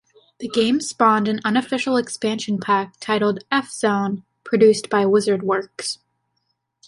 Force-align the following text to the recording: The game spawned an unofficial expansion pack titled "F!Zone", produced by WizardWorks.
The 0.39 0.49
game 0.49 0.81
spawned 0.81 1.27
an 1.27 1.41
unofficial 1.45 1.95
expansion 1.95 2.57
pack 2.57 2.95
titled 2.99 3.43
"F!Zone", 3.51 4.23
produced 4.43 4.89
by 4.89 5.03
WizardWorks. 5.05 5.99